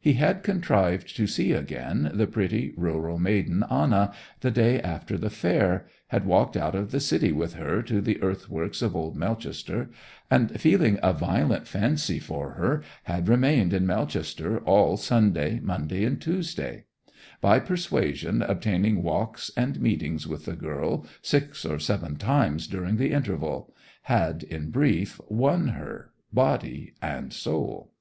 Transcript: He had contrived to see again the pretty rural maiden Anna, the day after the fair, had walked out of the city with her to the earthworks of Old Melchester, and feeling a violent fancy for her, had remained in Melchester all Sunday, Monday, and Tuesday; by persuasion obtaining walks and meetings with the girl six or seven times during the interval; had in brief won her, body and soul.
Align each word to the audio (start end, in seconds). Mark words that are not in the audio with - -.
He 0.00 0.14
had 0.14 0.42
contrived 0.44 1.14
to 1.14 1.26
see 1.26 1.52
again 1.52 2.10
the 2.14 2.26
pretty 2.26 2.72
rural 2.78 3.18
maiden 3.18 3.62
Anna, 3.70 4.14
the 4.40 4.50
day 4.50 4.80
after 4.80 5.18
the 5.18 5.28
fair, 5.28 5.86
had 6.06 6.24
walked 6.24 6.56
out 6.56 6.74
of 6.74 6.90
the 6.90 7.00
city 7.00 7.32
with 7.32 7.52
her 7.52 7.82
to 7.82 8.00
the 8.00 8.18
earthworks 8.22 8.80
of 8.80 8.96
Old 8.96 9.14
Melchester, 9.14 9.90
and 10.30 10.58
feeling 10.58 10.98
a 11.02 11.12
violent 11.12 11.68
fancy 11.68 12.18
for 12.18 12.52
her, 12.52 12.82
had 13.02 13.28
remained 13.28 13.74
in 13.74 13.86
Melchester 13.86 14.56
all 14.60 14.96
Sunday, 14.96 15.60
Monday, 15.60 16.02
and 16.02 16.18
Tuesday; 16.18 16.84
by 17.42 17.58
persuasion 17.58 18.40
obtaining 18.40 19.02
walks 19.02 19.50
and 19.54 19.82
meetings 19.82 20.26
with 20.26 20.46
the 20.46 20.56
girl 20.56 21.04
six 21.20 21.66
or 21.66 21.78
seven 21.78 22.16
times 22.16 22.66
during 22.68 22.96
the 22.96 23.12
interval; 23.12 23.74
had 24.04 24.44
in 24.44 24.70
brief 24.70 25.20
won 25.28 25.66
her, 25.68 26.14
body 26.32 26.94
and 27.02 27.34
soul. 27.34 27.92